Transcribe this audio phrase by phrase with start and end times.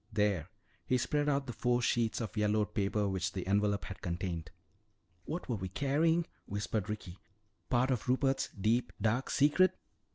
[0.11, 0.49] There
[0.83, 4.49] he spread out the four sheets of yellowed paper which the envelope had contained.
[5.25, 7.19] "What were we carrying?" whispered Ricky.
[7.69, 9.75] "Part of Rupert's deep, dark secret?"